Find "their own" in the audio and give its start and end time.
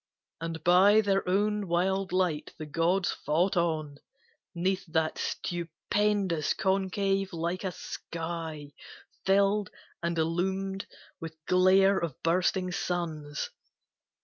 1.01-1.67